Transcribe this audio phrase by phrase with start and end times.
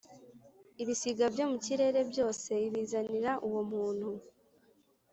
[0.81, 4.09] ibisiga byo mu kirere byose, ibizanira uwo muntu